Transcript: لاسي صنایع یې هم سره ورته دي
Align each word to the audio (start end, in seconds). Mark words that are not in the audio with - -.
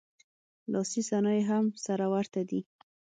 لاسي 0.71 1.01
صنایع 1.09 1.39
یې 1.41 1.47
هم 1.49 1.65
سره 1.85 2.05
ورته 2.13 2.41
دي 2.49 2.61